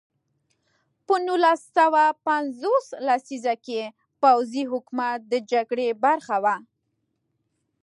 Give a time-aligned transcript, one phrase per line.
[1.05, 3.81] په نولس سوه پنځوس لسیزه کې
[4.21, 6.55] پوځي حکومت د جګړې برخه وه.